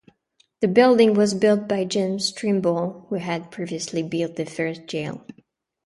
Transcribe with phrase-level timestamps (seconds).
[0.61, 5.23] The building was built by James Trimble, who had previously built the first jail.